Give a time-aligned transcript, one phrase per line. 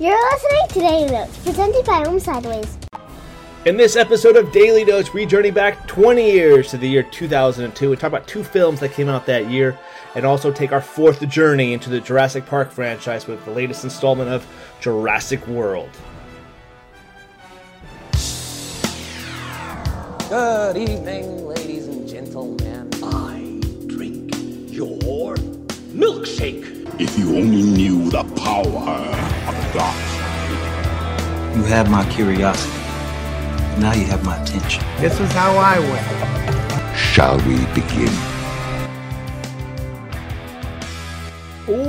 [0.00, 2.78] You're listening to Daily Notes, presented by Almost Sideways.
[3.64, 7.92] In this episode of Daily Notes, we journey back 20 years to the year 2002
[7.92, 9.78] and talk about two films that came out that year,
[10.16, 14.30] and also take our fourth journey into the Jurassic Park franchise with the latest installment
[14.30, 14.44] of
[14.80, 15.90] Jurassic World.
[20.28, 22.90] Good evening, ladies and gentlemen.
[23.04, 24.34] I drink
[24.74, 25.36] your
[25.94, 26.73] milkshake.
[26.96, 31.56] If you only knew the power of the dark side.
[31.56, 32.70] You have my curiosity.
[33.80, 34.84] Now you have my attention.
[35.00, 36.96] This is how I win.
[36.96, 38.14] Shall we begin?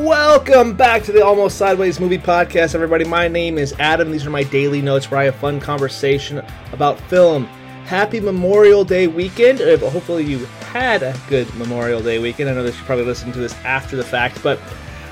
[0.04, 3.06] Welcome back to the Almost Sideways Movie Podcast, everybody.
[3.06, 4.10] My name is Adam.
[4.10, 7.46] These are my daily notes where I have fun conversation about film.
[7.86, 9.60] Happy Memorial Day weekend.
[9.60, 12.50] Hopefully, you had a good Memorial Day weekend.
[12.50, 14.60] I know that you're probably listening to this after the fact, but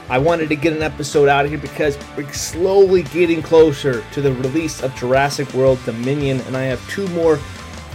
[0.09, 4.21] I wanted to get an episode out of here because we're slowly getting closer to
[4.21, 7.38] the release of Jurassic World Dominion, and I have two more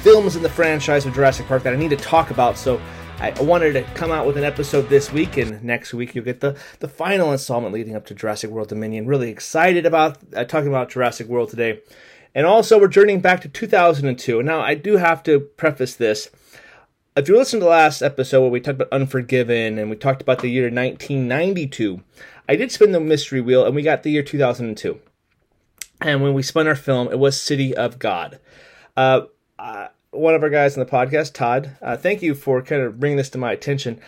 [0.02, 2.56] films in the franchise of Jurassic Park that I need to talk about.
[2.56, 2.80] So
[3.20, 6.41] I wanted to come out with an episode this week, and next week you'll get
[6.41, 9.06] the, the final installment leading up to Jurassic World Dominion.
[9.06, 11.80] Really excited about uh, talking about Jurassic World today.
[12.34, 14.42] And also, we're journeying back to 2002.
[14.42, 16.30] Now, I do have to preface this.
[17.19, 20.22] If you listened to the last episode where we talked about Unforgiven and we talked
[20.22, 22.00] about the year 1992,
[22.48, 25.00] I did spin the mystery wheel and we got the year 2002.
[26.00, 28.38] And when we spun our film, it was City of God.
[28.97, 29.22] Uh,
[29.58, 33.00] uh, one of our guys on the podcast, Todd, uh, thank you for kind of
[33.00, 34.00] bringing this to my attention.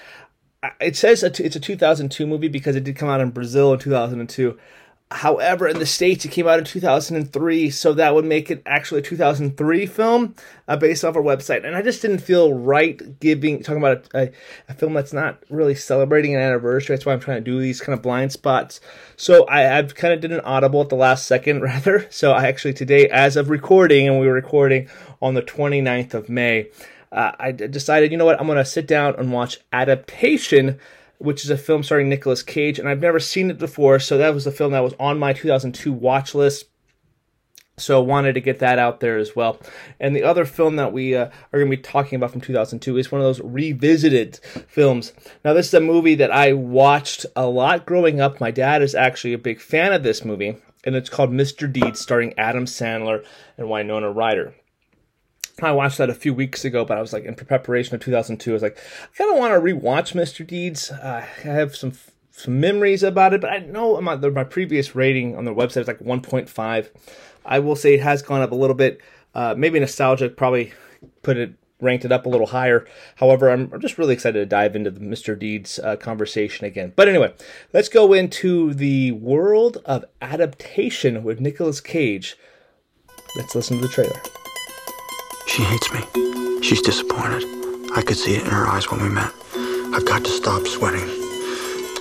[0.80, 4.56] It says it's a 2002 movie because it did come out in Brazil in 2002.
[5.12, 9.00] However, in the States, it came out in 2003, so that would make it actually
[9.00, 10.36] a 2003 film
[10.68, 11.66] uh, based off our website.
[11.66, 14.30] And I just didn't feel right giving, talking about a,
[14.68, 16.94] a, film that's not really celebrating an anniversary.
[16.94, 18.80] That's why I'm trying to do these kind of blind spots.
[19.16, 22.06] So I, I've kind of did an audible at the last second, rather.
[22.10, 24.88] So I actually today, as of recording, and we were recording
[25.20, 26.70] on the 29th of May,
[27.10, 30.78] uh, I decided, you know what, I'm going to sit down and watch Adaptation
[31.20, 34.32] which is a film starring Nicolas Cage, and I've never seen it before, so that
[34.32, 36.64] was a film that was on my 2002 watch list.
[37.76, 39.58] So I wanted to get that out there as well.
[39.98, 42.96] And the other film that we uh, are going to be talking about from 2002
[42.96, 44.36] is one of those revisited
[44.66, 45.12] films.
[45.44, 48.40] Now this is a movie that I watched a lot growing up.
[48.40, 51.70] My dad is actually a big fan of this movie, and it's called Mr.
[51.70, 53.24] Deed, starring Adam Sandler
[53.58, 54.54] and Winona Ryder.
[55.62, 58.50] I watched that a few weeks ago, but I was like in preparation of 2002.
[58.50, 60.46] I was like, I kind of want to rewatch Mr.
[60.46, 60.90] Deeds.
[60.90, 61.92] Uh, I have some
[62.30, 65.88] some memories about it, but I know my, my previous rating on their website is
[65.88, 66.88] like 1.5.
[67.44, 69.00] I will say it has gone up a little bit.
[69.34, 70.72] Uh, maybe nostalgia probably
[71.22, 72.86] put it ranked it up a little higher.
[73.16, 75.38] However, I'm, I'm just really excited to dive into the Mr.
[75.38, 76.92] Deeds uh, conversation again.
[76.94, 77.34] But anyway,
[77.72, 82.36] let's go into the world of adaptation with Nicolas Cage.
[83.36, 84.39] Let's listen to the trailer.
[85.50, 86.00] She hates me.
[86.62, 87.44] She's disappointed.
[87.96, 89.32] I could see it in her eyes when we met.
[89.92, 91.02] I've got to stop sweating.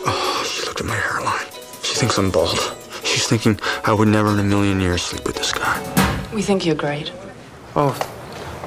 [0.05, 1.47] Oh, she looked at my hairline.
[1.81, 2.59] She thinks I'm bald.
[3.03, 5.81] She's thinking I would never in a million years sleep with this guy.
[6.31, 7.11] We think you're great.
[7.75, 7.93] Oh,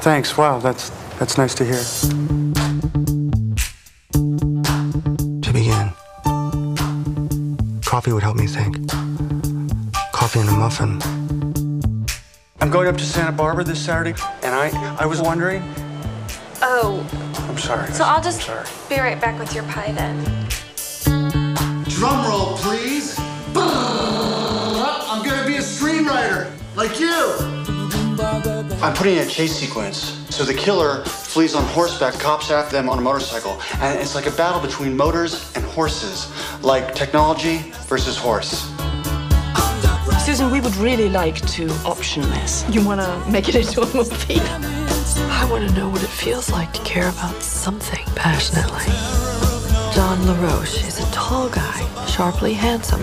[0.01, 0.37] thanks.
[0.37, 1.81] Wow, that's that's nice to hear.
[5.43, 5.93] To begin,
[7.85, 8.91] coffee would help me think.
[10.13, 11.01] Coffee and a muffin.
[12.61, 14.15] I'm going up to Santa Barbara this Saturday,
[14.53, 15.63] and I I was wondering.
[16.61, 17.07] Oh,
[17.49, 17.91] I'm sorry.
[17.93, 18.47] so I'll just
[18.89, 20.17] be right back with your pie then.
[21.89, 23.19] Drum roll, please.
[23.57, 27.37] I'm gonna be a screenwriter, like you.
[28.83, 30.19] I'm putting in a chase sequence.
[30.31, 33.61] So the killer flees on horseback, cops after them on a motorcycle.
[33.81, 36.31] And it's like a battle between motors and horses,
[36.63, 37.59] like technology
[37.89, 38.72] versus horse.
[40.33, 42.65] Susan, we would really like to option this.
[42.71, 44.41] You want to make it into a movie?
[44.41, 48.87] I want to know what it feels like to care about something passionately.
[49.95, 53.03] John LaRoche is a tall guy, sharply handsome.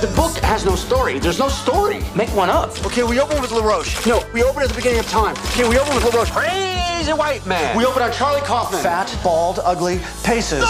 [0.00, 1.18] The book has no story.
[1.18, 2.04] There's no story.
[2.14, 2.70] Make one up.
[2.86, 4.06] Okay, we open with LaRoche.
[4.06, 5.34] No, we open at the beginning of time.
[5.54, 6.30] Okay, we open with LaRoche.
[6.30, 7.76] Crazy white man.
[7.76, 8.80] We open on Charlie Kaufman.
[8.80, 10.62] Fat, bald, ugly, paces.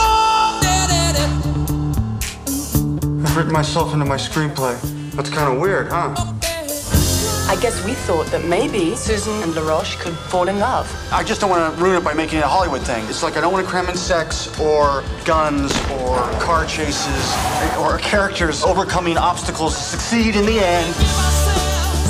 [3.34, 4.80] I've written myself into my screenplay.
[5.10, 6.14] That's kind of weird, huh?
[7.50, 10.86] I guess we thought that maybe Susan and LaRoche could fall in love.
[11.10, 13.04] I just don't want to ruin it by making it a Hollywood thing.
[13.06, 17.34] It's like I don't want to cram in sex or guns or car chases
[17.76, 20.94] or characters overcoming obstacles to succeed in the end.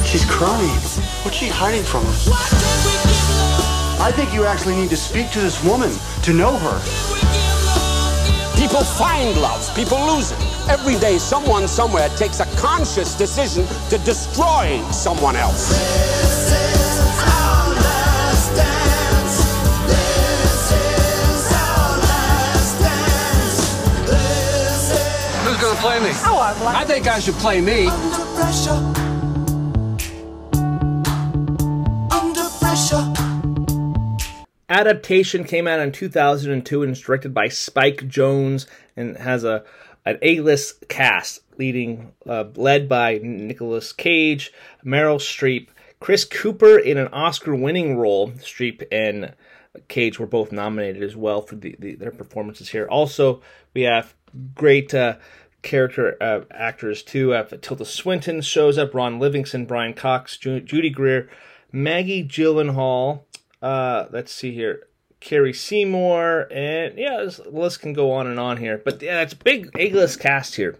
[0.04, 0.78] She's crying.
[1.24, 2.28] What's she hiding from us?
[3.98, 5.90] I think you actually need to speak to this woman
[6.24, 7.13] to know her.
[8.74, 10.38] Deep People find love, people lose it.
[10.68, 15.70] Every day, someone somewhere takes a conscious decision to destroy someone else.
[25.44, 26.10] Who's gonna play me?
[26.24, 27.88] Oh, I'd like I think I should play me.
[34.74, 38.66] Adaptation came out in 2002 and is directed by Spike Jonze
[38.96, 39.62] and has a
[40.04, 44.52] an A-list cast leading uh, led by Nicolas Cage,
[44.84, 45.68] Meryl Streep,
[46.00, 48.32] Chris Cooper in an Oscar-winning role.
[48.32, 49.32] Streep and
[49.86, 52.88] Cage were both nominated as well for the, the, their performances here.
[52.88, 53.42] Also,
[53.74, 54.12] we have
[54.56, 55.18] great uh,
[55.62, 57.32] character uh, actors too.
[57.32, 61.30] Uh, Tilda Swinton shows up, Ron Livingston, Brian Cox, Ju- Judy Greer,
[61.70, 63.20] Maggie Gyllenhaal.
[63.64, 64.88] Uh, let's see here.
[65.20, 68.76] Cara Seymour, and yeah, this list can go on and on here.
[68.76, 70.76] But yeah, a big A-list cast here.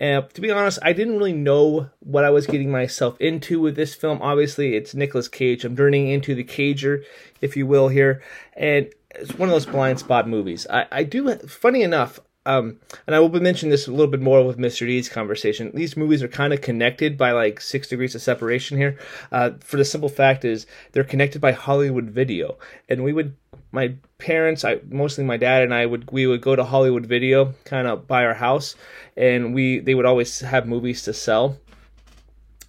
[0.00, 3.76] And to be honest, I didn't really know what I was getting myself into with
[3.76, 4.22] this film.
[4.22, 5.62] Obviously, it's Nicolas Cage.
[5.66, 7.04] I'm turning into the Cager,
[7.42, 8.22] if you will, here.
[8.56, 10.66] And it's one of those blind spot movies.
[10.70, 14.44] I, I do, funny enough, um, and I will mention this a little bit more
[14.44, 14.86] with Mr.
[14.86, 15.70] D's conversation.
[15.74, 18.98] These movies are kind of connected by like six degrees of separation here.
[19.30, 22.58] Uh, for the simple fact is they're connected by Hollywood Video,
[22.88, 23.36] and we would,
[23.70, 27.54] my parents, I mostly my dad and I would we would go to Hollywood Video,
[27.64, 28.74] kind of by our house,
[29.16, 31.58] and we they would always have movies to sell,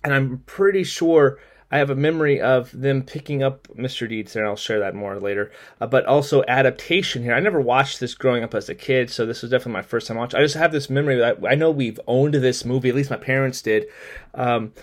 [0.04, 1.40] and I'm pretty sure.
[1.74, 4.08] I have a memory of them picking up Mr.
[4.08, 5.52] Deeds there, and I'll share that more later.
[5.82, 7.34] Uh, but also adaptation here.
[7.34, 10.06] I never watched this growing up as a kid, so this was definitely my first
[10.06, 10.40] time watching.
[10.40, 13.18] I just have this memory that I know we've owned this movie, at least my
[13.18, 13.88] parents did.
[14.36, 14.74] Um,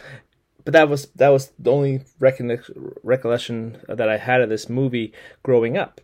[0.64, 5.12] but that was that was the only recollection that I had of this movie
[5.44, 6.00] growing up.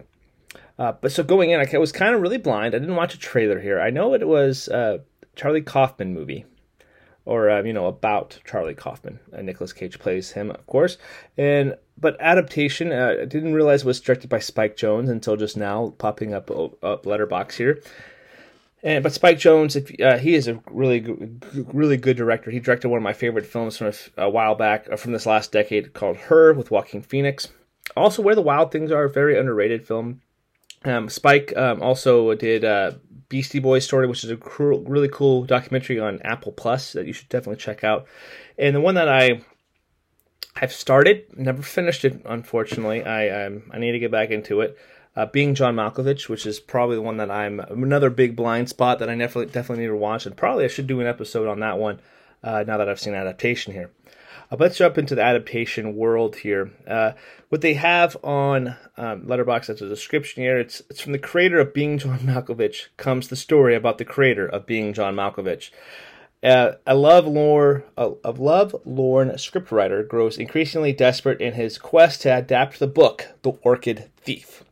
[0.78, 2.76] Uh, but so going in, I was kind of really blind.
[2.76, 3.80] I didn't watch a trailer here.
[3.80, 4.68] I know it was
[5.34, 6.44] Charlie Kaufman movie
[7.26, 9.20] or uh, you know about Charlie Kaufman.
[9.37, 10.96] Uh, Nicolas Cage plays him, of course,
[11.37, 12.93] and but adaptation.
[12.93, 17.05] Uh, I didn't realize was directed by Spike Jonze until just now, popping up up
[17.05, 17.82] Letterboxd here.
[18.82, 21.00] And but Spike Jonze, if, uh, he is a really
[21.55, 22.50] really good director.
[22.50, 25.26] He directed one of my favorite films from a, a while back, uh, from this
[25.26, 27.49] last decade, called Her with Joaquin Phoenix.
[27.96, 30.20] Also, Where the Wild Things Are, a very underrated film.
[30.86, 32.92] Um, Spike um, also did uh,
[33.28, 37.12] Beastie Boys story, which is a cool, really cool documentary on Apple Plus that you
[37.12, 38.06] should definitely check out.
[38.56, 39.42] And the one that I
[40.54, 43.04] have started, never finished it, unfortunately.
[43.04, 44.78] I um, I need to get back into it.
[45.14, 48.98] Uh, being John Malkovich, which is probably the one that I'm another big blind spot
[48.98, 51.60] that I definitely definitely need to watch, and probably I should do an episode on
[51.60, 52.00] that one
[52.44, 53.90] uh, now that I've seen adaptation here.
[54.50, 56.70] Uh, let's jump into the adaptation world here.
[56.87, 57.12] Uh,
[57.48, 61.58] what they have on um, Letterboxd as a description here, it's it's from the creator
[61.58, 62.87] of Being John Malkovich.
[62.96, 65.70] Comes the story about the creator of Being John Malkovich.
[66.43, 72.22] Uh, a love lore, a, a love lorn scriptwriter grows increasingly desperate in his quest
[72.22, 74.62] to adapt the book, The Orchid Thief.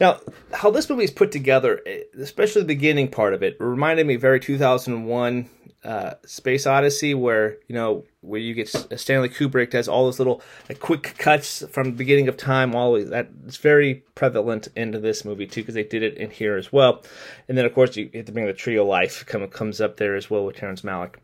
[0.00, 0.20] Now,
[0.52, 1.80] how this movie is put together,
[2.18, 5.48] especially the beginning part of it, reminded me very 2001
[5.84, 10.42] uh, Space Odyssey, where you know where you get Stanley Kubrick does all those little
[10.68, 12.74] like, quick cuts from the beginning of time.
[12.74, 16.56] All that it's very prevalent into this movie too because they did it in here
[16.56, 17.02] as well.
[17.48, 19.96] And then of course you have to bring the Tree of Life come comes up
[19.96, 21.16] there as well with Terrence Malick.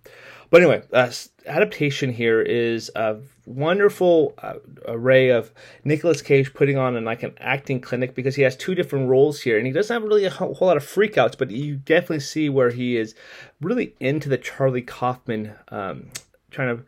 [0.55, 1.11] But anyway, uh,
[1.47, 4.55] adaptation here is a wonderful uh,
[4.87, 5.51] array of
[5.83, 9.41] Nicolas Cage putting on an, like an acting clinic because he has two different roles
[9.41, 12.49] here, and he doesn't have really a whole, lot of freakouts, but you definitely see
[12.49, 13.17] where he is
[13.61, 16.11] really into the Charlie Kaufman um,
[16.53, 16.85] trying to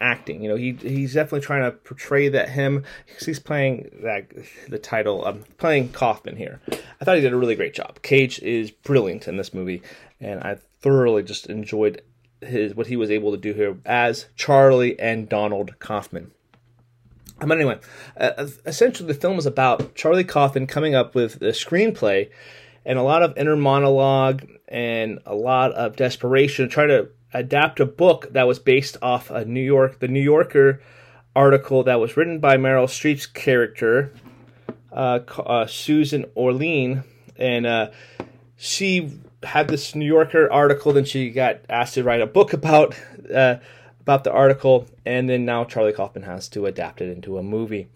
[0.00, 0.42] acting.
[0.42, 2.84] You know, he he's definitely trying to portray that him.
[3.22, 4.24] He's playing that
[4.70, 5.26] the title.
[5.26, 6.62] I'm um, playing Kaufman here.
[6.98, 8.00] I thought he did a really great job.
[8.00, 9.82] Cage is brilliant in this movie,
[10.18, 12.00] and I thoroughly just enjoyed
[12.40, 16.32] his what he was able to do here as Charlie and Donald Kaufman.
[17.38, 17.78] But anyway,
[18.18, 22.30] uh, essentially the film is about Charlie Kaufman coming up with the screenplay
[22.84, 27.80] and a lot of inner monologue and a lot of desperation to try to adapt
[27.80, 30.82] a book that was based off a New York, the New Yorker
[31.34, 34.12] article that was written by Meryl Streep's character,
[34.92, 37.04] uh, uh, Susan Orlean,
[37.36, 37.90] and uh,
[38.56, 40.92] she had this New Yorker article.
[40.92, 42.94] Then she got asked to write a book about
[43.32, 43.56] uh,
[44.00, 47.88] about the article, and then now Charlie Kaufman has to adapt it into a movie.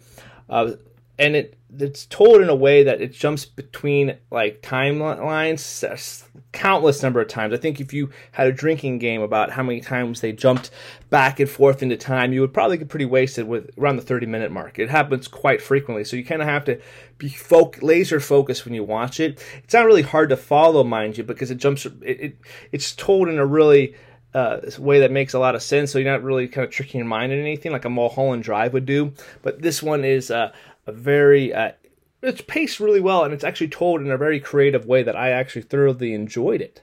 [0.48, 0.72] Uh,
[1.18, 7.20] and it it's told in a way that it jumps between like timelines countless number
[7.20, 7.52] of times.
[7.52, 10.70] I think if you had a drinking game about how many times they jumped
[11.10, 14.26] back and forth into time, you would probably get pretty wasted with around the 30
[14.26, 14.78] minute mark.
[14.78, 16.80] It happens quite frequently, so you kind of have to
[17.18, 19.44] be folk, laser focused when you watch it.
[19.64, 21.86] It's not really hard to follow, mind you, because it jumps.
[21.86, 22.36] It, it
[22.70, 23.96] it's told in a really
[24.32, 25.90] uh, way that makes a lot of sense.
[25.90, 28.72] So you're not really kind of tricking your mind in anything like a Mulholland Drive
[28.72, 29.12] would do.
[29.42, 30.52] But this one is uh,
[30.86, 31.72] a very uh,
[32.22, 35.30] it's paced really well and it's actually told in a very creative way that I
[35.30, 36.82] actually thoroughly enjoyed it.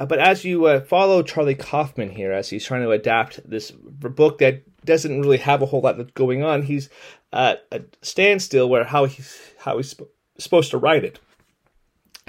[0.00, 3.70] Uh, but as you uh, follow Charlie Kaufman here, as he's trying to adapt this
[3.70, 6.88] book that doesn't really have a whole lot that's going on, he's
[7.32, 11.18] at a standstill where how he's how he's sp- supposed to write it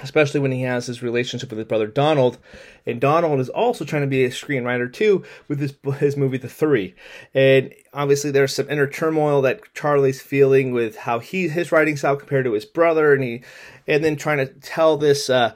[0.02, 2.38] especially when he has his relationship with his brother Donald.
[2.86, 6.48] And Donald is also trying to be a screenwriter too with his his movie The
[6.48, 6.94] Three.
[7.34, 12.16] And obviously there's some inner turmoil that Charlie's feeling with how he his writing style
[12.16, 13.42] compared to his brother, and he
[13.86, 15.30] and then trying to tell this.
[15.30, 15.54] Uh,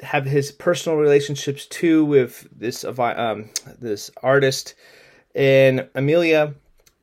[0.00, 4.74] have his personal relationships too with this um, this artist
[5.34, 6.54] and Amelia,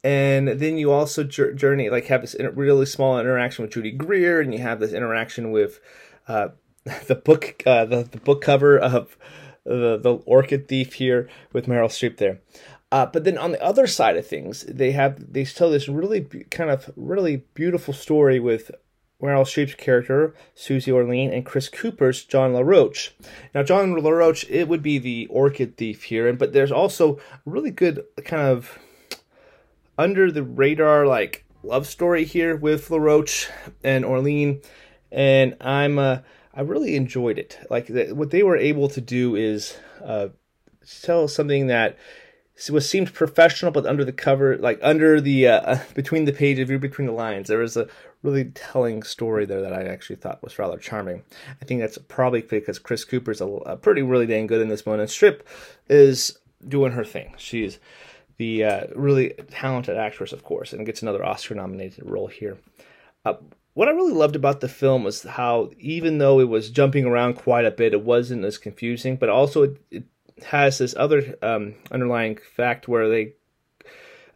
[0.04, 4.54] and then you also journey like have this really small interaction with Judy Greer, and
[4.54, 5.80] you have this interaction with
[6.28, 6.50] uh,
[7.08, 9.18] the book uh, the, the book cover of
[9.64, 12.40] the the Orchid Thief here with Meryl Streep there.
[12.92, 16.22] Uh, but then on the other side of things, they have they tell this really
[16.52, 18.70] kind of really beautiful story with
[19.22, 23.12] Meryl Streep's character Susie Orlean and Chris Cooper's John LaRoche.
[23.56, 27.72] Now John LaRoche it would be the Orchid Thief here, and but there's also really
[27.72, 28.78] good kind of
[29.98, 33.50] under the radar like love story here with LaRoche
[33.84, 34.62] and Orlean
[35.14, 36.20] and I'm uh,
[36.54, 37.60] I really enjoyed it.
[37.70, 40.30] Like the, what they were able to do is uh,
[41.02, 41.98] tell something that
[42.72, 47.08] was seemed professional, but under the cover, like under the uh, between the pages, between
[47.08, 47.88] the lines, there was a
[48.24, 51.24] really telling story there that I actually thought was rather charming.
[51.62, 54.86] I think that's probably because Chris Cooper's a, a pretty really dang good in this
[54.86, 55.42] one, and Streep
[55.90, 57.34] is doing her thing.
[57.38, 57.80] She's
[58.38, 62.58] the uh, really talented actress, of course, and gets another Oscar nominated role here.
[63.26, 63.36] Uh,
[63.74, 67.36] what I really loved about the film was how, even though it was jumping around
[67.36, 70.04] quite a bit, it wasn't as confusing, but also it, it
[70.46, 73.34] has this other um, underlying fact where they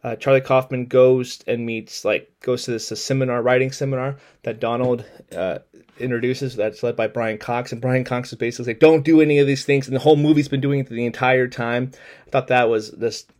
[0.04, 5.04] uh, Charlie Kaufman goes and meets like goes to this seminar writing seminar that Donald
[5.36, 5.58] uh,
[5.98, 9.38] introduces that's led by Brian Cox and Brian Cox is basically like don't do any
[9.38, 11.90] of these things and the whole movie's been doing it the entire time.
[12.26, 13.26] I thought that was this.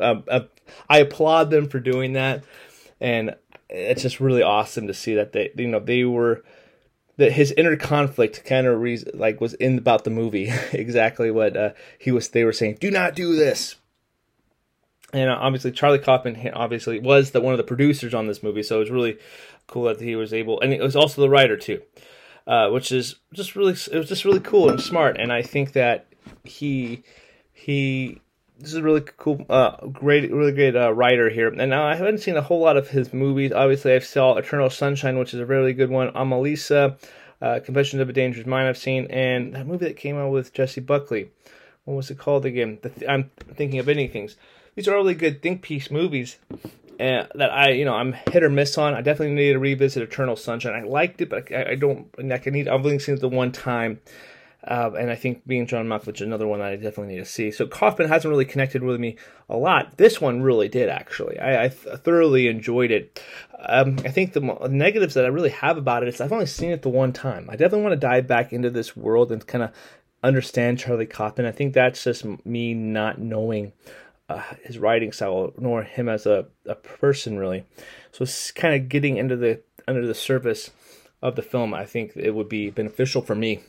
[0.00, 0.40] Uh, uh,
[0.88, 2.42] I applaud them for doing that,
[3.02, 3.36] and
[3.72, 6.44] it's just really awesome to see that they you know they were
[7.16, 10.52] that his inner conflict kind of re- like was in about the movie.
[10.72, 13.76] Exactly what uh, he was they were saying do not do this.
[15.12, 18.62] And uh, obviously charlie kaufman obviously was the one of the producers on this movie
[18.62, 19.18] so it was really
[19.66, 21.82] cool that he was able and it was also the writer too
[22.46, 25.72] uh, which is just really it was just really cool and smart and i think
[25.72, 26.06] that
[26.44, 27.02] he
[27.52, 28.20] he
[28.58, 31.48] this is a really cool, uh, great, really great uh, writer here.
[31.48, 33.52] And now I haven't seen a whole lot of his movies.
[33.52, 36.10] Obviously, I've saw Eternal Sunshine, which is a really good one.
[36.12, 36.96] Anomalisa,
[37.40, 40.52] uh, Confessions of a Dangerous Mind, I've seen, and that movie that came out with
[40.52, 41.30] Jessie Buckley.
[41.84, 42.78] What was it called again?
[42.82, 44.36] Th- I'm thinking of ending things.
[44.76, 46.38] These are really good think piece movies.
[47.00, 48.94] Uh, that I, you know, I'm hit or miss on.
[48.94, 50.74] I definitely need to revisit Eternal Sunshine.
[50.74, 52.06] I liked it, but I, I don't.
[52.16, 52.68] I need.
[52.68, 54.00] I've only seen it the one time.
[54.64, 57.24] Uh, and I think being John Malkovich is another one that I definitely need to
[57.24, 57.50] see.
[57.50, 59.16] So Kaufman hasn't really connected with me
[59.48, 59.96] a lot.
[59.96, 61.38] This one really did, actually.
[61.40, 63.20] I, I thoroughly enjoyed it.
[63.58, 66.70] Um, I think the negatives that I really have about it is I've only seen
[66.70, 67.48] it the one time.
[67.50, 69.72] I definitely want to dive back into this world and kind of
[70.22, 71.46] understand Charlie Kaufman.
[71.46, 73.72] I think that's just me not knowing
[74.28, 77.64] uh, his writing style, nor him as a, a person, really.
[78.12, 80.70] So it's kind of getting into the under the surface
[81.20, 81.74] of the film.
[81.74, 83.60] I think it would be beneficial for me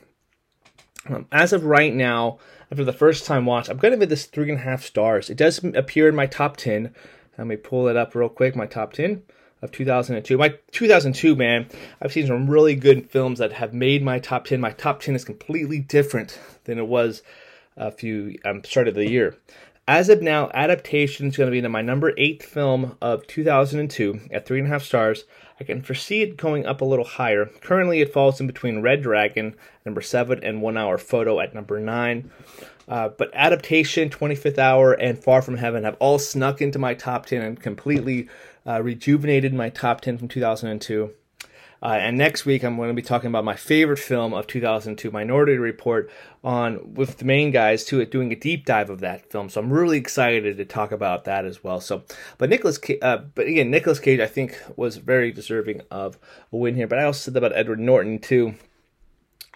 [1.08, 2.40] um, as of right now,
[2.72, 5.30] after the first time watch, I'm going to give this three and a half stars.
[5.30, 6.94] It does appear in my top 10.
[7.38, 8.56] Let me pull it up real quick.
[8.56, 9.22] My top 10
[9.62, 10.38] of 2002.
[10.38, 11.68] My 2002, man,
[12.02, 14.62] I've seen some really good films that have made my top 10.
[14.62, 17.22] My top 10 is completely different than it was
[17.78, 19.36] a few um, start of the year.
[19.88, 24.22] As of now, adaptation is going to be in my number eight film of 2002
[24.32, 25.26] at three and a half stars.
[25.60, 27.46] I can foresee it going up a little higher.
[27.62, 29.56] Currently, it falls in between Red Dragon,
[29.86, 32.32] number seven, and One Hour Photo at number nine.
[32.88, 37.26] Uh, but Adaptation, 25th Hour, and Far From Heaven have all snuck into my top
[37.26, 38.28] 10 and completely
[38.66, 41.12] uh, rejuvenated my top 10 from 2002.
[41.84, 45.12] Uh, and next week, I'm going to be talking about my favorite film of 2002,
[45.12, 46.10] Minority Report,
[46.42, 49.50] on with the main guys to it doing a deep dive of that film.
[49.50, 51.82] So I'm really excited to talk about that as well.
[51.82, 52.04] So,
[52.38, 56.18] but Nicolas, uh, but again, Nicolas Cage, I think was very deserving of
[56.54, 56.88] a win here.
[56.88, 58.56] But I also said about Edward Norton too.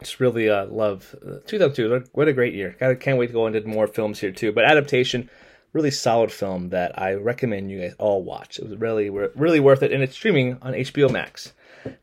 [0.01, 2.09] Just really uh, love uh, 2002.
[2.11, 2.75] What a great year!
[2.81, 4.51] I can't wait to go into more films here too.
[4.51, 5.29] But adaptation
[5.73, 8.59] really solid film that I recommend you guys all watch.
[8.59, 11.53] It was really really worth it, and it's streaming on HBO Max.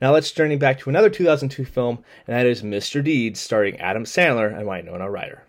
[0.00, 3.02] Now let's journey back to another 2002 film, and that is Mr.
[3.02, 5.42] Deeds, starring Adam Sandler and Winona Ryder.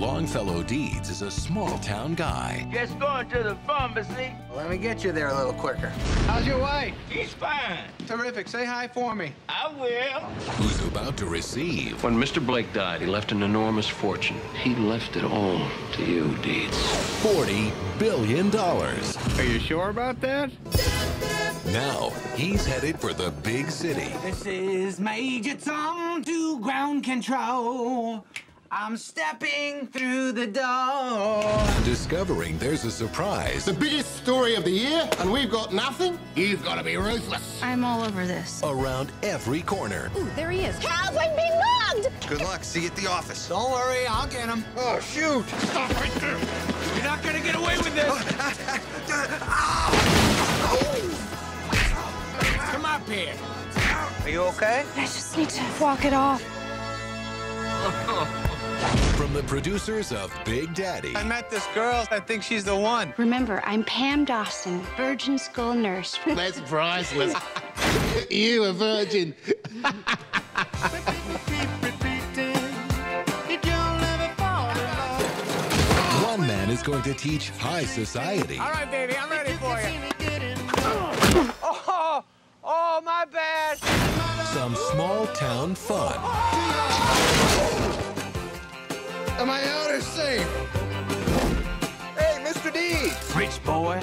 [0.00, 2.66] Longfellow Deeds is a small town guy.
[2.72, 4.32] Just going to the pharmacy.
[4.56, 5.90] Let me get you there a little quicker.
[6.26, 6.94] How's your wife?
[7.12, 7.84] She's fine.
[8.06, 8.48] Terrific.
[8.48, 9.34] Say hi for me.
[9.50, 10.20] I will.
[10.54, 12.02] Who's about to receive.
[12.02, 12.44] When Mr.
[12.44, 14.40] Blake died, he left an enormous fortune.
[14.62, 15.60] He left it all
[15.92, 16.78] to you, Deeds.
[17.22, 18.56] $40 billion.
[18.56, 20.50] Are you sure about that?
[21.66, 24.10] Now, he's headed for the big city.
[24.22, 28.24] This is Major Tom to ground control.
[28.72, 31.42] I'm stepping through the door.
[31.84, 33.64] Discovering there's a surprise.
[33.64, 36.16] The biggest story of the year, and we've got nothing?
[36.36, 37.60] You've got to be ruthless.
[37.64, 38.62] I'm all over this.
[38.62, 40.08] Around every corner.
[40.16, 40.78] Ooh, there he is.
[40.78, 42.10] Help, I'm being mugged!
[42.28, 42.62] Good luck.
[42.62, 43.48] See you at the office.
[43.48, 44.64] Don't worry, I'll get him.
[44.76, 45.44] Oh, shoot.
[45.48, 46.38] Stop right there.
[46.94, 48.06] You're not going to get away with this.
[52.70, 53.34] Come up here.
[54.22, 54.84] Are you okay?
[54.94, 56.40] I just need to walk it off.
[59.20, 61.14] From the producers of Big Daddy.
[61.14, 62.06] I met this girl.
[62.10, 63.12] I think she's the one.
[63.18, 66.18] Remember, I'm Pam Dawson, virgin school nurse.
[66.26, 67.34] That's priceless.
[68.30, 69.34] you a virgin.
[76.24, 78.56] One man is going to teach high society.
[78.56, 80.00] All right, baby, I'm ready for you.
[81.62, 82.24] Oh,
[82.64, 83.76] oh, my bad.
[84.46, 87.79] Some small town fun.
[89.40, 90.46] Am I out or safe?
[92.14, 92.70] Hey, Mr.
[92.70, 93.10] D.
[93.34, 93.98] Rich boy.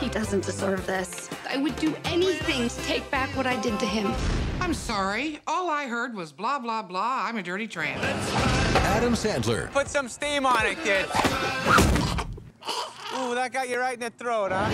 [0.00, 1.30] he doesn't deserve this.
[1.48, 4.12] I would do anything to take back what I did to him.
[4.60, 5.38] I'm sorry.
[5.46, 7.26] All I heard was blah, blah, blah.
[7.28, 8.02] I'm a dirty tramp.
[8.02, 9.70] Adam Sandler.
[9.70, 11.04] Put some steam on it, kid.
[13.14, 14.68] Ooh, that got you right in the throat, huh?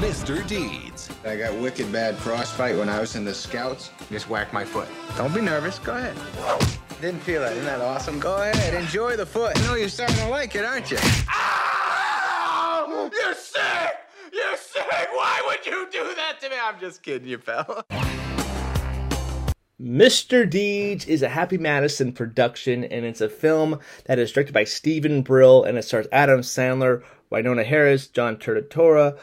[0.00, 0.46] Mr.
[0.48, 1.10] Deeds.
[1.26, 3.90] I got wicked bad frostbite when I was in the scouts.
[4.10, 4.88] Just whacked my foot.
[5.18, 5.78] Don't be nervous.
[5.78, 6.16] Go ahead.
[7.04, 7.52] Didn't feel it.
[7.52, 8.18] Isn't that awesome?
[8.18, 8.72] Go ahead.
[8.72, 9.58] Enjoy the foot.
[9.58, 10.96] You know you're starting to like it, aren't you?
[11.28, 13.10] Ow!
[13.12, 13.92] You're sick!
[14.32, 15.08] You're sick!
[15.12, 16.56] Why would you do that to me?
[16.58, 17.84] I'm just kidding you, pal.
[19.78, 20.48] Mr.
[20.48, 25.20] Deeds is a Happy Madison production, and it's a film that is directed by Steven
[25.20, 29.18] Brill, and it stars Adam Sandler, Winona Harris, John Turturro,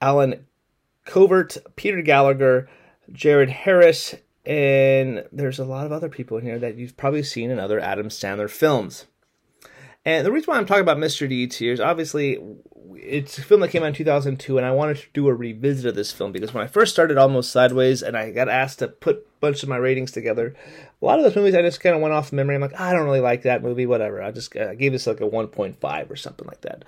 [0.00, 0.46] Allen
[1.04, 2.66] Covert, Peter Gallagher,
[3.12, 4.14] Jared Harris,
[4.50, 7.78] and there's a lot of other people in here that you've probably seen in other
[7.78, 9.06] Adam Sandler films.
[10.04, 11.28] And the reason why I'm talking about Mr.
[11.28, 12.42] Deeds here is obviously
[12.96, 15.86] it's a film that came out in 2002, and I wanted to do a revisit
[15.86, 18.88] of this film because when I first started Almost Sideways and I got asked to
[18.88, 20.56] put a bunch of my ratings together,
[21.00, 22.56] a lot of those movies I just kind of went off memory.
[22.56, 24.20] I'm like, I don't really like that movie, whatever.
[24.20, 26.84] I just I gave this like a 1.5 or something like that.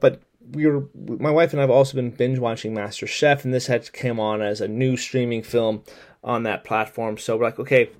[0.00, 0.22] But
[0.52, 3.66] we were my wife and I have also been binge watching Master Chef, and this
[3.66, 5.82] had come on as a new streaming film
[6.22, 7.18] on that platform.
[7.18, 7.90] So we're like, okay,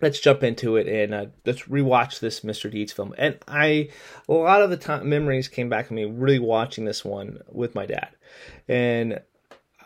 [0.00, 2.70] let's jump into it and uh, let's rewatch this Mr.
[2.70, 3.14] Deeds film.
[3.18, 3.90] And I,
[4.28, 7.74] a lot of the time, memories came back to me really watching this one with
[7.74, 8.08] my dad.
[8.68, 9.20] And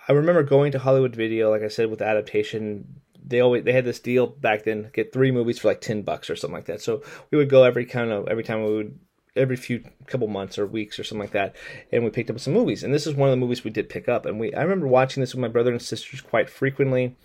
[0.08, 3.00] I remember going to Hollywood Video, like I said, with adaptation.
[3.26, 6.28] They always they had this deal back then, get three movies for like ten bucks
[6.28, 6.82] or something like that.
[6.82, 8.98] So we would go every kind of every time we would
[9.36, 11.56] every few couple months or weeks or something like that,
[11.92, 12.82] and we picked up some movies.
[12.84, 14.26] And this is one of the movies we did pick up.
[14.26, 17.16] And we I remember watching this with my brother and sisters quite frequently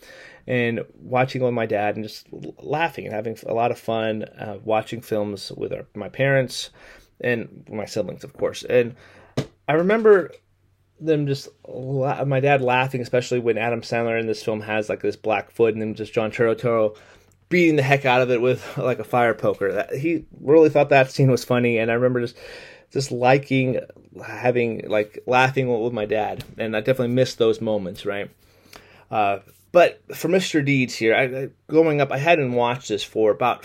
[0.48, 2.28] and watching with my dad and just
[2.62, 6.72] laughing and having a lot of fun uh, watching films with our, my parents
[7.22, 8.64] and my siblings, of course.
[8.64, 8.96] And
[9.68, 10.32] I remember
[11.00, 15.16] them just my dad laughing, especially when Adam Sandler in this film has like this
[15.16, 16.98] black foot, and then just John Turturro
[17.50, 19.88] beating the heck out of it with like a fire poker.
[19.98, 22.38] He really thought that scene was funny, and I remember just
[22.92, 23.80] just liking
[24.26, 28.30] having like laughing with my dad, and I definitely missed those moments, right?
[29.12, 29.40] Uh,
[29.72, 30.66] but for Mr.
[30.66, 33.64] Deeds here, I, I, growing up, I hadn't watched this for about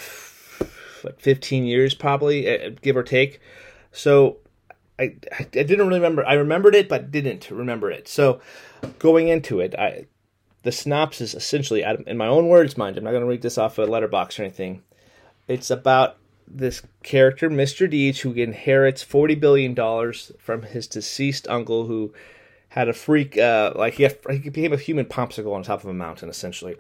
[1.03, 3.41] like 15 years, probably, uh, give or take.
[3.93, 4.39] So
[4.99, 6.27] I, I didn't really remember.
[6.27, 8.09] I remembered it, but didn't remember it.
[8.09, 8.41] So
[8.99, 10.07] going into it, I
[10.65, 13.79] the synopsis essentially, in my own words, mind, I'm not going to read this off
[13.79, 14.83] a Letterboxd or anything.
[15.47, 16.17] It's about
[16.49, 17.89] this character, Mr.
[17.89, 22.13] Deeds, who inherits forty billion dollars from his deceased uncle, who
[22.69, 25.91] had a freak, uh, like he, had, he became a human popsicle on top of
[25.91, 26.77] a mountain, essentially.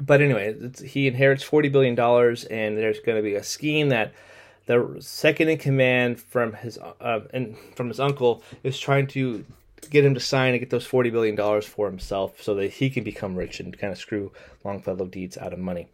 [0.00, 4.12] But anyway, he inherits forty billion dollars, and there's going to be a scheme that
[4.66, 9.44] the second in command from his uh, and from his uncle is trying to
[9.90, 12.90] get him to sign and get those forty billion dollars for himself, so that he
[12.90, 14.32] can become rich and kind of screw
[14.64, 15.88] Longfellow Deeds out of money.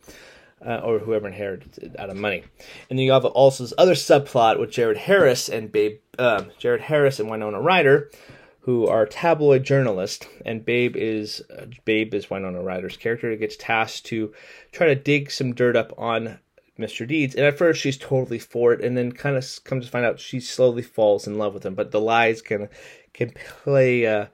[0.64, 2.44] Uh, or whoever inherits it out of money,
[2.88, 6.82] and then you have also this other subplot with Jared Harris and Babe, uh, Jared
[6.82, 8.12] Harris and Winona Ryder,
[8.60, 13.56] who are tabloid journalists, and Babe is uh, Babe is Winona Ryder's character who gets
[13.56, 14.32] tasked to
[14.70, 16.38] try to dig some dirt up on
[16.78, 17.06] Mr.
[17.06, 17.34] Deeds.
[17.34, 20.20] And at first she's totally for it, and then kind of comes to find out
[20.20, 21.74] she slowly falls in love with him.
[21.74, 22.68] But the lies can
[23.12, 23.32] can
[23.64, 24.06] play.
[24.06, 24.26] Uh,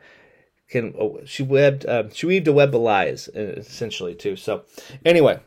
[0.69, 4.37] can oh, she webbed uh, she weaved a web of lies uh, essentially too.
[4.37, 4.65] So
[5.05, 5.41] anyway,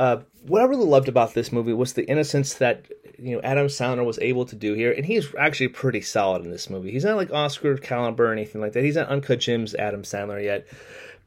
[0.00, 2.86] uh, what I really loved about this movie was the innocence that
[3.18, 6.50] you know Adam Sandler was able to do here, and he's actually pretty solid in
[6.50, 6.90] this movie.
[6.90, 8.84] He's not like Oscar caliber or anything like that.
[8.84, 10.66] He's not Uncut Gems Adam Sandler yet,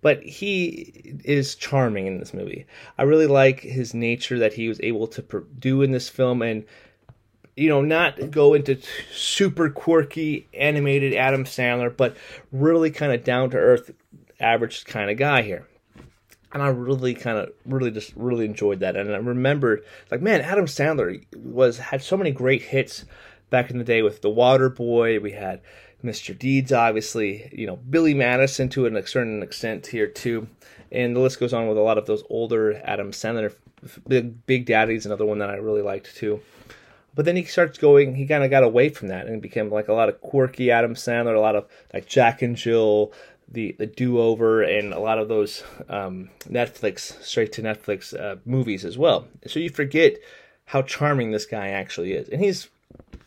[0.02, 2.66] but he is charming in this movie.
[2.98, 6.66] I really like his nature that he was able to do in this film, and
[7.62, 8.80] you know, not go into
[9.14, 12.18] super quirky animated Adam Sandler, but
[12.52, 13.92] really kind of down to earth,
[14.40, 15.68] average kind of guy here
[16.54, 18.96] and I really kind of really just really enjoyed that.
[18.96, 23.06] And I remembered like, man, Adam Sandler was had so many great hits
[23.50, 25.20] back in the day with The Water Boy.
[25.20, 25.62] We had
[26.04, 26.38] Mr.
[26.38, 30.48] Deeds, obviously, you know, Billy Madison to a certain extent here too,
[30.92, 33.54] and the list goes on with a lot of those older Adam Sandler.
[34.08, 36.42] Big Big Daddy's another one that I really liked too.
[37.14, 38.16] But then he starts going.
[38.16, 40.96] He kind of got away from that and became like a lot of quirky Adam
[40.96, 43.12] Sandler, a lot of like Jack and Jill,
[43.52, 48.38] the the do over and a lot of those um, Netflix straight to Netflix uh,
[48.46, 49.28] movies as well.
[49.46, 50.18] So you forget
[50.66, 52.70] how charming this guy actually is, and he's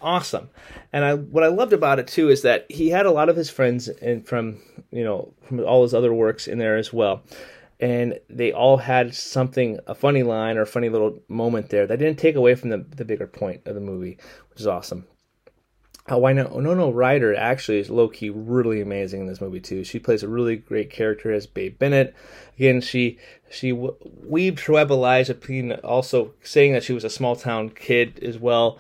[0.01, 0.49] awesome.
[0.93, 3.37] And I what I loved about it too is that he had a lot of
[3.37, 7.23] his friends and from you know from all his other works in there as well.
[7.85, 11.99] And they all had something, a funny line or a funny little moment there that
[11.99, 14.17] didn't take away from the, the bigger point of the movie,
[14.49, 15.07] which is awesome.
[16.11, 19.85] Uh, Winona Ryder actually is low key really amazing in this movie too.
[19.85, 22.15] She plays a really great character as Babe Bennett.
[22.57, 23.19] Again, she
[23.51, 28.19] she w- weaved of lies between also saying that she was a small town kid
[28.23, 28.79] as well,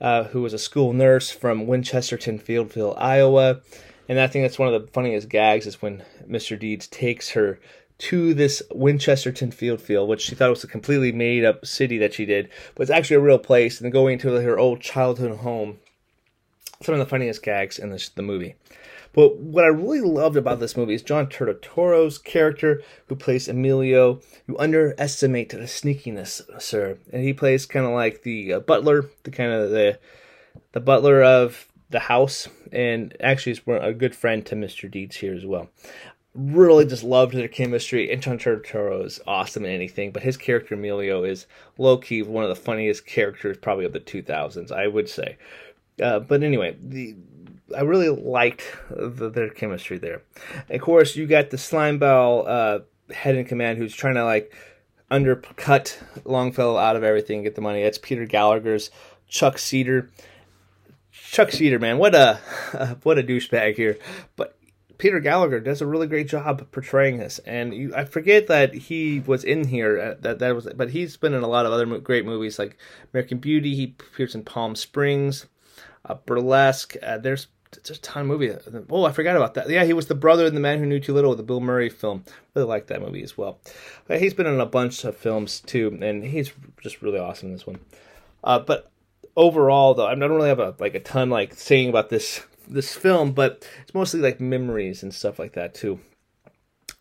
[0.00, 3.60] uh, who was a school nurse from Winchesterton Fieldville, Iowa.
[4.08, 6.58] And I think that's one of the funniest gags is when Mr.
[6.58, 7.58] Deeds takes her
[7.98, 12.26] to this Winchesterton field, which she thought was a completely made up city that she
[12.26, 15.78] did, but it's actually a real place, and going to her old childhood home
[16.82, 18.54] some of the funniest gags in this, the movie.
[19.12, 24.20] But what I really loved about this movie is John Turturro's character, who plays Emilio.
[24.46, 29.30] You underestimate the sneakiness, sir, and he plays kind of like the uh, butler, the
[29.30, 29.98] kind of the
[30.72, 34.90] the butler of the house, and actually is a good friend to Mr.
[34.90, 35.70] Deeds here as well.
[36.36, 40.74] Really just loved their chemistry, and John Turturro is awesome in anything, but his character
[40.74, 41.46] Emilio is
[41.78, 45.38] low key one of the funniest characters probably of the 2000s, I would say.
[46.00, 47.16] Uh, but anyway, the
[47.76, 50.22] I really liked the, their chemistry there.
[50.68, 54.52] Of course, you got the Slimeball uh, head in command who's trying to like
[55.10, 57.82] undercut Longfellow out of everything, get the money.
[57.82, 58.90] That's Peter Gallagher's
[59.28, 60.10] Chuck Cedar.
[61.12, 62.36] Chuck Cedar, man, what a
[63.02, 63.98] what a douchebag here.
[64.36, 64.55] But
[64.98, 69.20] Peter Gallagher does a really great job portraying this, and you, I forget that he
[69.20, 70.00] was in here.
[70.00, 72.78] Uh, that that was, but he's been in a lot of other great movies like
[73.12, 73.74] American Beauty.
[73.74, 75.46] He appears in Palm Springs
[76.06, 76.94] uh, Burlesque.
[77.02, 77.48] Uh, there's
[77.82, 78.56] just a ton of movies.
[78.88, 79.68] Oh, I forgot about that.
[79.68, 81.88] Yeah, he was the brother in The Man Who Knew Too Little, the Bill Murray
[81.88, 82.24] film.
[82.54, 83.58] Really like that movie as well.
[84.08, 87.66] He's been in a bunch of films too, and he's just really awesome in this
[87.66, 87.80] one.
[88.42, 88.90] Uh, but
[89.36, 92.94] overall, though, I don't really have a like a ton like saying about this this
[92.94, 96.00] film, but it's mostly like memories and stuff like that too.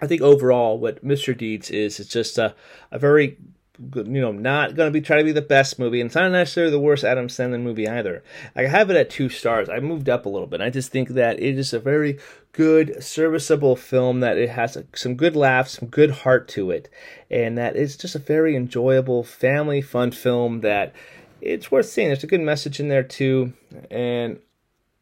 [0.02, 1.38] I think overall, what Mr.
[1.38, 2.54] Deeds is, it's just a,
[2.92, 3.38] a very
[3.80, 6.32] you know, not going to be trying to be the best movie, and it's not
[6.32, 8.24] necessarily the worst Adam Sandler movie either.
[8.56, 9.70] I have it at two stars.
[9.70, 10.62] I moved up a little bit.
[10.62, 12.20] I just think that it is a very
[12.52, 14.22] good, serviceable film.
[14.22, 16.90] That it has a, some good laughs, some good heart to it,
[17.30, 20.62] and that it's just a very enjoyable, family fun film.
[20.62, 20.94] That
[21.42, 22.08] it's worth seeing.
[22.08, 23.54] There's a good message in there too,
[23.92, 24.40] and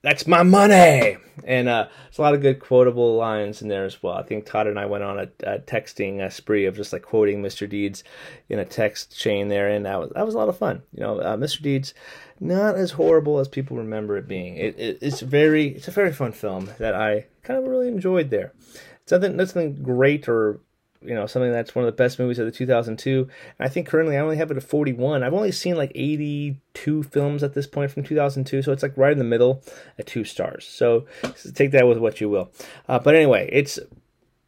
[0.03, 1.17] that's my money.
[1.45, 4.13] And uh, there's a lot of good quotable lines in there as well.
[4.13, 7.01] I think Todd and I went on a, a texting a spree of just like
[7.01, 7.67] quoting Mr.
[7.67, 8.03] Deeds
[8.49, 10.83] in a text chain there, and that was that was a lot of fun.
[10.93, 11.61] You know, uh, Mr.
[11.61, 11.93] Deeds
[12.39, 14.57] not as horrible as people remember it being.
[14.57, 18.29] It, it, it's very it's a very fun film that I kind of really enjoyed
[18.29, 18.53] there.
[19.01, 20.59] It's nothing nothing great or
[21.05, 23.29] you know something that's one of the best movies of the 2002.
[23.59, 25.23] And I think currently I only have it at 41.
[25.23, 29.11] I've only seen like 82 films at this point from 2002, so it's like right
[29.11, 29.63] in the middle
[29.97, 30.65] at two stars.
[30.65, 31.05] So
[31.53, 32.51] take that with what you will.
[32.87, 33.79] Uh, but anyway, it's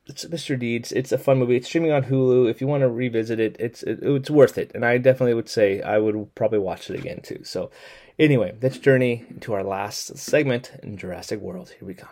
[0.07, 0.57] it's Mr.
[0.57, 0.91] Deeds.
[0.91, 1.55] It's a fun movie.
[1.55, 2.49] It's streaming on Hulu.
[2.49, 4.71] If you want to revisit it, it's it, it's worth it.
[4.75, 7.43] And I definitely would say I would probably watch it again too.
[7.43, 7.71] So
[8.19, 11.69] anyway, let's journey into our last segment in Jurassic World.
[11.69, 12.09] Here we come.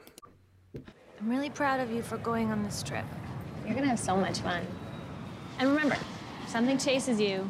[0.76, 3.06] I'm really proud of you for going on this trip.
[3.66, 4.66] You're gonna have so much fun.
[5.60, 5.98] And remember,
[6.44, 7.50] if something chases you,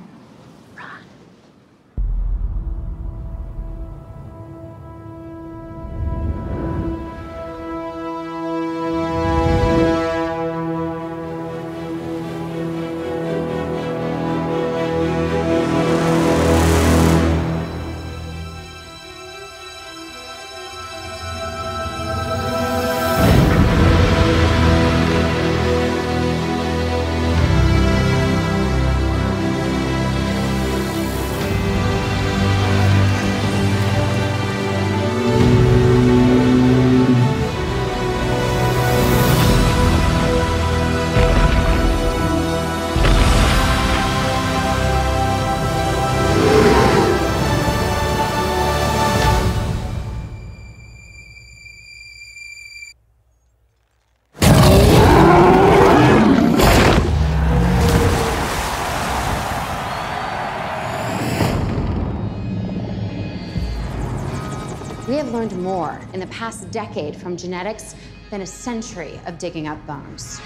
[65.34, 67.96] learned more in the past decade from genetics
[68.30, 70.40] than a century of digging up bones.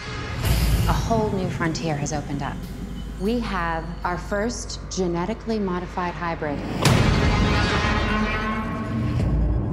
[0.87, 2.55] A whole new frontier has opened up.
[3.19, 6.57] We have our first genetically modified hybrid.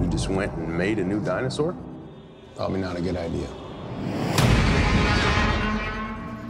[0.02, 1.76] You just went and made a new dinosaur?
[2.56, 3.46] Probably not a good idea.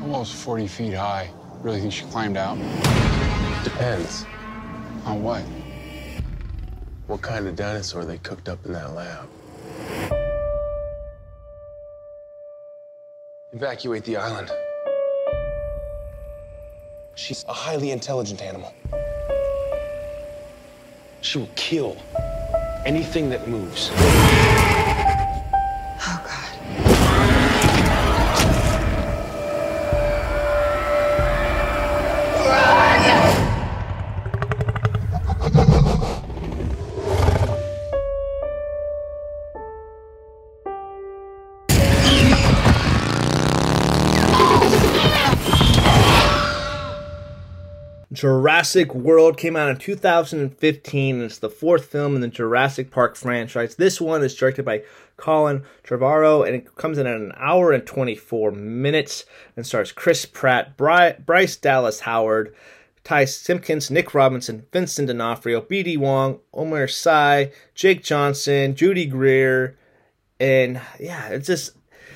[0.01, 1.31] Almost 40 feet high.
[1.61, 2.57] Really think she climbed out?
[3.63, 4.25] Depends.
[5.05, 5.43] On what?
[7.07, 9.29] What kind of dinosaur they cooked up in that lab?
[13.53, 14.51] Evacuate the island.
[17.15, 18.73] She's a highly intelligent animal.
[21.21, 21.97] She will kill
[22.87, 23.91] anything that moves.
[48.55, 53.17] Jurassic World came out in 2015 and it's the fourth film in the Jurassic Park
[53.17, 53.75] franchise.
[53.75, 54.85] This one is directed by
[55.17, 59.25] Colin Trevorrow and it comes in at an hour and 24 minutes
[59.57, 62.55] and stars Chris Pratt, Bry- Bryce Dallas Howard,
[63.03, 65.97] Ty Simpkins, Nick Robinson, Vincent D'Onofrio, B.D.
[65.97, 69.77] Wong, Omar Sy, Jake Johnson, Judy Greer,
[70.39, 71.73] and yeah, it's just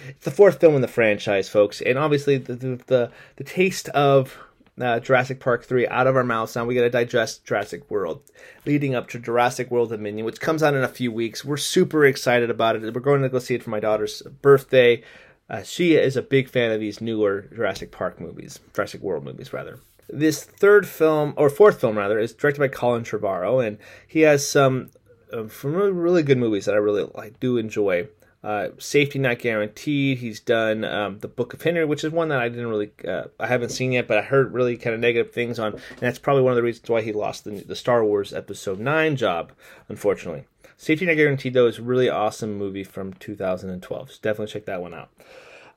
[0.06, 1.80] it's the fourth film in the franchise, folks.
[1.80, 4.38] And obviously the the, the, the taste of
[4.80, 6.64] uh, Jurassic Park 3 out of our mouths now.
[6.64, 8.22] We got to digest Jurassic World,
[8.66, 11.44] leading up to Jurassic World Dominion, which comes out in a few weeks.
[11.44, 12.94] We're super excited about it.
[12.94, 15.02] We're going to go see it for my daughter's birthday.
[15.50, 19.52] Uh, she is a big fan of these newer Jurassic Park movies, Jurassic World movies,
[19.52, 19.78] rather.
[20.08, 24.46] This third film, or fourth film rather, is directed by Colin Trevorrow, and he has
[24.48, 24.90] some,
[25.32, 28.08] uh, some really, really good movies that I really I do enjoy.
[28.48, 30.16] Uh, Safety Not Guaranteed.
[30.16, 33.24] He's done um, the Book of Henry, which is one that I didn't really, uh,
[33.38, 36.18] I haven't seen yet, but I heard really kind of negative things on, and that's
[36.18, 39.52] probably one of the reasons why he lost the, the Star Wars Episode Nine job,
[39.90, 40.46] unfortunately.
[40.78, 44.12] Safety Not Guaranteed, though, is a really awesome movie from 2012.
[44.12, 45.10] So definitely check that one out.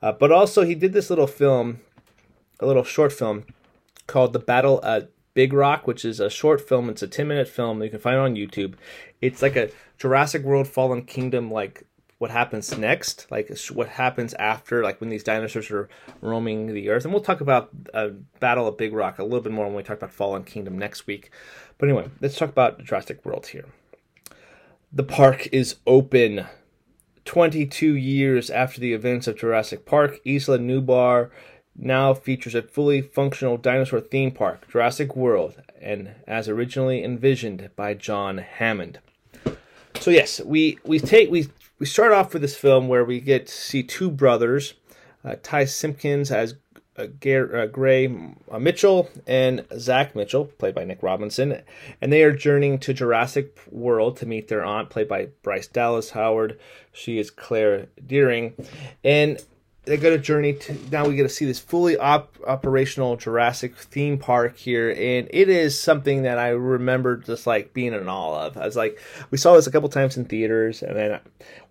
[0.00, 1.80] Uh, but also, he did this little film,
[2.58, 3.44] a little short film
[4.06, 6.88] called The Battle at Big Rock, which is a short film.
[6.88, 7.82] It's a 10 minute film.
[7.82, 8.76] You can find it on YouTube.
[9.20, 11.84] It's like a Jurassic World Fallen Kingdom like
[12.22, 15.88] what happens next, like what happens after, like when these dinosaurs are
[16.20, 17.04] roaming the earth.
[17.04, 19.82] And we'll talk about uh, Battle of Big Rock a little bit more when we
[19.82, 21.32] talk about Fallen Kingdom next week.
[21.78, 23.64] But anyway, let's talk about Jurassic World here.
[24.92, 26.46] The park is open.
[27.24, 31.30] 22 years after the events of Jurassic Park, Isla Nublar
[31.74, 37.94] now features a fully functional dinosaur theme park, Jurassic World, and as originally envisioned by
[37.94, 39.00] John Hammond.
[39.98, 41.48] So yes, we we take we
[41.82, 44.74] we start off with this film where we get to see two brothers,
[45.24, 46.54] uh, Ty Simpkins as
[46.96, 48.06] uh, uh, Gray
[48.48, 51.60] uh, Mitchell and Zach Mitchell, played by Nick Robinson,
[52.00, 56.10] and they are journeying to Jurassic World to meet their aunt, played by Bryce Dallas
[56.10, 56.56] Howard.
[56.92, 58.54] She is Claire Dearing,
[59.02, 59.42] and
[59.84, 60.52] they go to Journey.
[60.54, 65.28] To, now we get to see this fully op- operational Jurassic theme park here, and
[65.30, 68.56] it is something that I remember just like being in awe of.
[68.56, 68.98] I was like,
[69.30, 71.20] we saw this a couple times in theaters, and then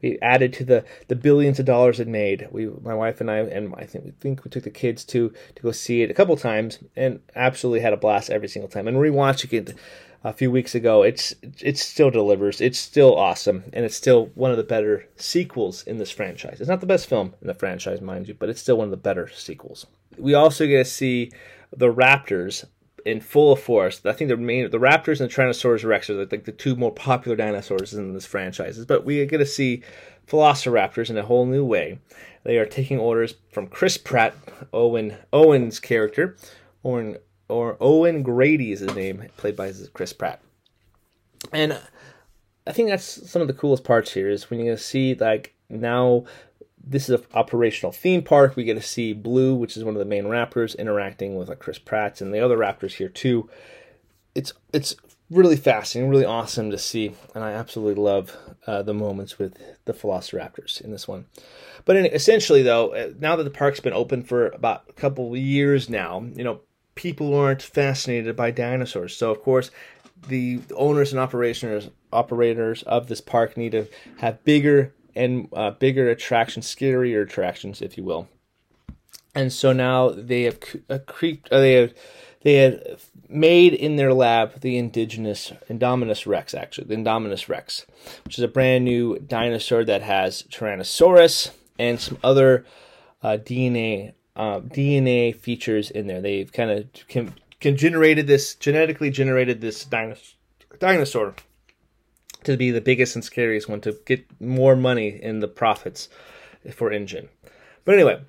[0.01, 2.49] we added to the the billions of dollars it made.
[2.51, 5.33] We, my wife and I, and I think we think we took the kids to
[5.55, 8.87] to go see it a couple times, and absolutely had a blast every single time.
[8.89, 9.75] And rewatching it
[10.23, 12.61] a few weeks ago, it's it still delivers.
[12.61, 16.59] It's still awesome, and it's still one of the better sequels in this franchise.
[16.59, 18.91] It's not the best film in the franchise, mind you, but it's still one of
[18.91, 19.87] the better sequels.
[20.17, 21.31] We also get to see
[21.75, 22.65] the Raptors
[23.05, 24.05] in full force.
[24.05, 26.91] I think the main the Raptors and the Tyrannosaurus Rex are like the two more
[26.91, 28.83] popular dinosaurs in this franchise.
[28.85, 29.81] But we get to see
[30.27, 31.99] Velociraptors in a whole new way.
[32.43, 34.35] They are taking orders from Chris Pratt,
[34.73, 36.37] Owen Owen's character,
[36.83, 37.17] Owen
[37.51, 40.41] or Owen Grady is his name, played by Chris Pratt.
[41.51, 41.79] And
[42.65, 46.25] I think that's some of the coolest parts here is when you see like now
[46.83, 48.55] this is an operational theme park.
[48.55, 51.59] We get to see Blue, which is one of the main raptors, interacting with like
[51.59, 53.49] Chris Pratt and the other raptors here too.
[54.33, 54.95] It's it's
[55.29, 58.35] really fascinating, really awesome to see, and I absolutely love
[58.67, 61.25] uh, the moments with the Velociraptors in this one.
[61.85, 65.35] But in, essentially, though, uh, now that the park's been open for about a couple
[65.35, 66.61] years now, you know,
[67.01, 69.17] people aren't fascinated by dinosaurs.
[69.17, 69.71] So of course,
[70.27, 73.87] the owners and operators operators of this park need to
[74.19, 78.29] have bigger and uh, bigger attractions, scarier attractions, if you will.
[79.33, 80.59] And so now they have
[80.91, 81.51] uh, creeped.
[81.51, 81.93] Uh, they have
[82.43, 87.87] they have made in their lab the indigenous Indominus Rex, actually the Indominus Rex,
[88.25, 92.63] which is a brand new dinosaur that has Tyrannosaurus and some other
[93.23, 96.21] uh, DNA uh, DNA features in there.
[96.21, 100.35] They've kind of can, can generated this genetically generated this dinosaur,
[100.79, 101.35] dinosaur
[102.43, 106.09] to be the biggest and scariest one to get more money in the profits
[106.73, 107.29] for InGen.
[107.85, 108.21] But anyway,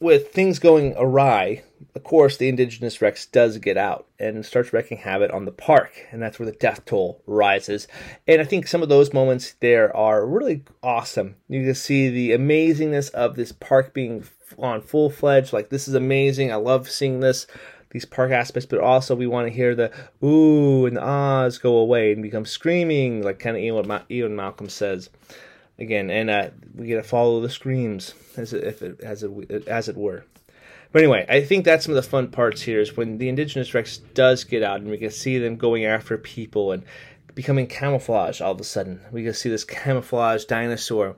[0.00, 1.62] with things going awry,
[1.94, 6.06] of course, the indigenous Rex does get out and starts wreaking havoc on the park,
[6.10, 7.86] and that's where the death toll rises.
[8.26, 11.36] And I think some of those moments there are really awesome.
[11.48, 14.22] You can see the amazingness of this park being
[14.58, 15.52] on full fledged.
[15.52, 16.52] Like this is amazing.
[16.52, 17.46] I love seeing this
[17.90, 19.90] these park aspects, but also we want to hear the
[20.24, 24.68] ooh and the ahs go away and become screaming, like kind of Ian, Ian Malcolm
[24.68, 25.10] says
[25.78, 29.88] again, and uh, we get to follow the screams as if it, as it as
[29.88, 30.24] it were.
[30.92, 33.74] But anyway, I think that's some of the fun parts here is when the indigenous
[33.74, 36.82] Rex does get out and we can see them going after people and
[37.34, 39.00] becoming camouflage all of a sudden.
[39.12, 41.16] We can see this camouflage dinosaur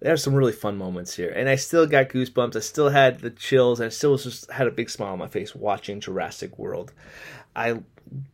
[0.00, 2.56] there's some really fun moments here, and I still got goosebumps.
[2.56, 5.54] I still had the chills, I still just had a big smile on my face
[5.54, 6.92] watching Jurassic World.
[7.54, 7.80] I,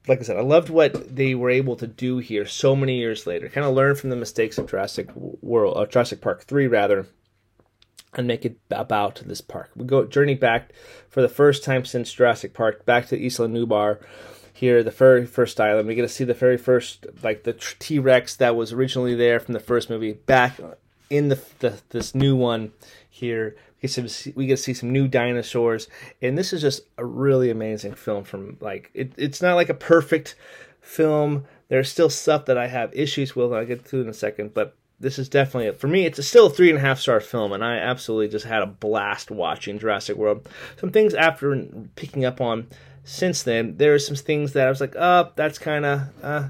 [0.09, 3.27] like I said, I loved what they were able to do here so many years
[3.27, 3.49] later.
[3.49, 7.07] Kind of learn from the mistakes of Jurassic World, uh, Jurassic Park three rather,
[8.15, 9.71] and make it about this park.
[9.77, 10.73] We go journey back
[11.09, 14.05] for the first time since Jurassic Park back to Isla Nublar
[14.53, 15.89] here, the very first island.
[15.89, 19.39] We get to see the very first, like the T Rex that was originally there
[19.39, 20.59] from the first movie, back
[21.13, 22.73] in the, the this new one
[23.09, 23.55] here.
[23.77, 25.89] We get, some, we get to see some new dinosaurs,
[26.23, 28.25] and this is just a really amazing film.
[28.25, 30.35] From like, it, it's not like a perfect
[30.81, 31.45] film.
[31.69, 33.53] There's still stuff that I have issues with.
[33.53, 36.07] I'll get to in a second, but this is definitely for me.
[36.07, 38.67] It's still a three and a half star film, and I absolutely just had a
[38.67, 40.49] blast watching Jurassic World.
[40.79, 42.69] Some things after picking up on
[43.05, 46.49] since then, there are some things that I was like, oh, that's kind of uh,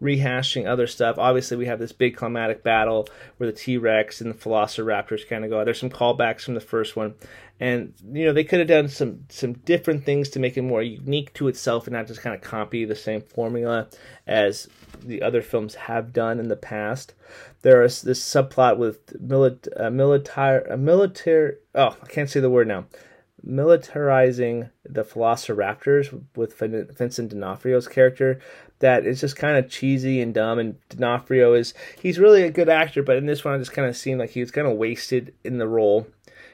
[0.00, 1.18] rehashing other stuff.
[1.18, 5.44] Obviously, we have this big climatic battle where the T Rex and the Velociraptors kind
[5.44, 5.64] of go.
[5.64, 7.14] There's some callbacks from the first one,
[7.60, 10.82] and you know they could have done some some different things to make it more
[10.82, 13.88] unique to itself and not just kind of copy the same formula
[14.26, 14.68] as
[15.02, 17.14] the other films have done in the past.
[17.62, 21.56] There is this subplot with milit- uh, military, uh, military.
[21.74, 22.86] Oh, I can't say the word now
[23.46, 28.40] militarizing the Velociraptors with Vincent D'Onofrio's character
[28.80, 30.58] that is just kind of cheesy and dumb.
[30.58, 33.88] And D'Onofrio is he's really a good actor, but in this one, it just kind
[33.88, 36.06] of seemed like he was kind of wasted in the role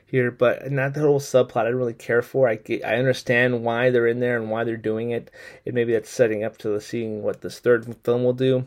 [0.07, 0.31] here.
[0.31, 2.49] But not the whole subplot I don't really care for.
[2.49, 5.31] I get, I understand why they're in there and why they're doing it,
[5.67, 8.67] and maybe that's setting up to the, seeing what this third film will do.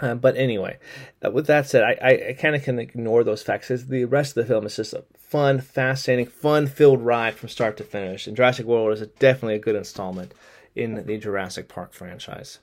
[0.00, 0.78] Uh, but anyway,
[1.24, 4.34] uh, with that said, I, I, I kind of can ignore those facts the rest
[4.34, 8.26] of the film is just a fun, fascinating, fun-filled ride from start to finish.
[8.26, 10.34] And Jurassic World is a, definitely a good installment
[10.74, 12.58] in the Jurassic Park franchise.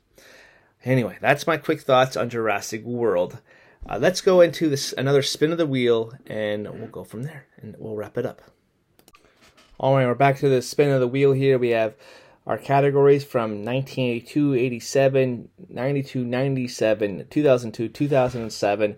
[0.84, 3.40] Anyway, that's my quick thoughts on Jurassic World.
[3.90, 7.46] Uh, let's go into this another spin of the wheel, and we'll go from there,
[7.56, 8.42] and we'll wrap it up.
[9.80, 11.58] All right, we're back to the spin of the wheel here.
[11.58, 11.96] We have
[12.46, 18.98] our categories from 1982, 87, 92, 97, 2002, 2007,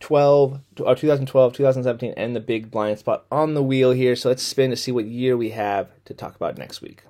[0.00, 4.16] 12, or uh, 2012, 2017, and the big blind spot on the wheel here.
[4.16, 7.02] So let's spin to see what year we have to talk about next week.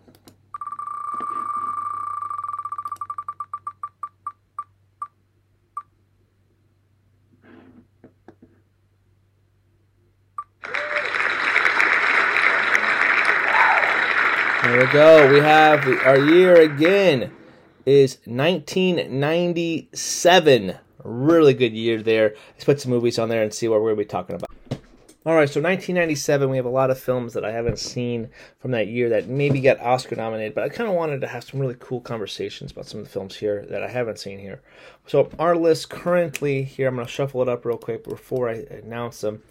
[14.63, 15.33] There we go.
[15.33, 17.33] We have our year again
[17.87, 20.79] is 1997.
[21.07, 22.35] Really good year there.
[22.55, 24.51] Let's put some movies on there and see what we're going to be talking about.
[25.25, 28.29] All right, so 1997, we have a lot of films that I haven't seen
[28.61, 31.43] from that year that maybe got Oscar nominated, but I kind of wanted to have
[31.43, 34.63] some really cool conversations about some of the films here that I haven't seen here.
[35.09, 38.67] So, our list currently here, I'm going to shuffle it up real quick before I
[38.71, 39.43] announce them.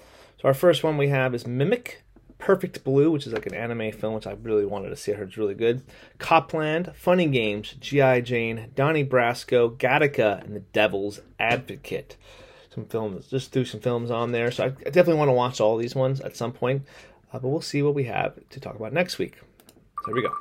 [0.42, 2.05] So, our first one we have is Mimic.
[2.46, 5.12] Perfect Blue, which is like an anime film, which I really wanted to see.
[5.12, 5.82] I heard it's really good.
[6.20, 8.22] Copland, Funny Games, G.I.
[8.22, 12.18] Jane, Donnie Brasco, Gattaca, and The Devil's Advocate.
[12.72, 14.52] Some films, just threw some films on there.
[14.52, 16.84] So I definitely want to watch all these ones at some point.
[17.34, 19.38] Uh, but we'll see what we have to talk about next week.
[20.06, 20.32] So here we go.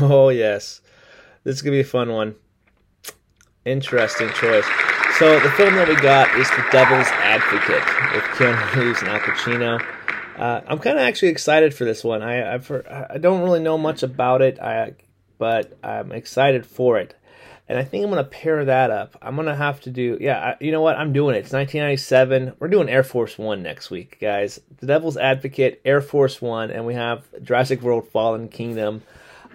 [0.00, 0.80] Oh, yes.
[1.44, 2.36] This is going to be a fun one.
[3.66, 4.64] Interesting choice.
[5.22, 9.20] So the film that we got is The Devil's Advocate with Keanu Reeves and Al
[9.20, 9.80] Pacino.
[10.36, 12.22] Uh, I'm kind of actually excited for this one.
[12.22, 14.94] I I've heard, I don't really know much about it, I,
[15.38, 17.14] but I'm excited for it.
[17.68, 19.16] And I think I'm gonna pair that up.
[19.22, 20.40] I'm gonna have to do yeah.
[20.40, 20.96] I, you know what?
[20.96, 21.44] I'm doing it.
[21.44, 22.54] It's 1997.
[22.58, 24.58] We're doing Air Force One next week, guys.
[24.80, 29.02] The Devil's Advocate, Air Force One, and we have Jurassic World: Fallen Kingdom.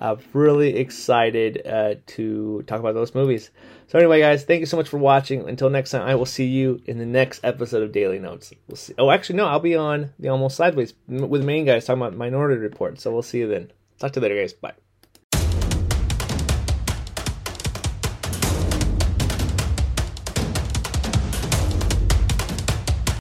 [0.01, 3.51] I'm really excited uh, to talk about those movies.
[3.87, 5.47] So anyway, guys, thank you so much for watching.
[5.47, 8.53] Until next time, I will see you in the next episode of Daily Notes.
[8.67, 8.93] We'll see.
[8.97, 12.15] Oh, actually, no, I'll be on the Almost Sideways with the main guys talking about
[12.15, 12.99] Minority Report.
[12.99, 13.71] So we'll see you then.
[13.99, 14.53] Talk to you later, guys.
[14.53, 14.86] Bye.